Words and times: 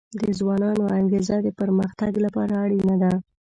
د 0.19 0.21
ځوانانو 0.39 0.83
انګیزه 0.99 1.35
د 1.43 1.47
پرمختګ 1.59 2.13
لپاره 2.25 2.53
اړینه 2.63 2.95
ده. 3.03 3.11